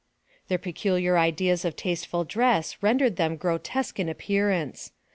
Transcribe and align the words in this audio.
Their 0.47 0.57
peculiar 0.57 1.15
ideas 1.15 1.63
of 1.63 1.75
tasteful 1.75 2.23
dress 2.23 2.81
rendered 2.81 3.17
them 3.17 3.35
grotesque 3.35 3.99
in 3.99 4.09
appearance. 4.09 4.93